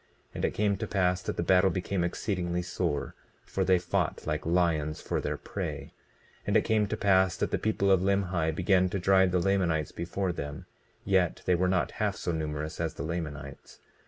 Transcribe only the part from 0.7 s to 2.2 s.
to pass that the battle became